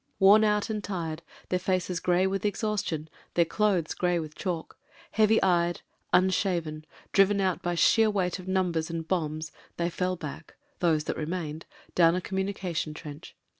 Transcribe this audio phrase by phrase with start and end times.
[0.17, 4.75] Worn out and tired, their faces grey with exhaustion, their clothes grey with chalk,
[5.11, 5.81] heavy eyed,
[6.11, 11.17] unshaven, driven out by sheer weight of numbers «and bombs, they fell back— those that
[11.17, 13.35] remained— down a com munication trench.